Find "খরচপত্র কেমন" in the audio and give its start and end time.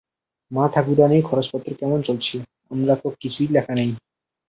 1.23-1.99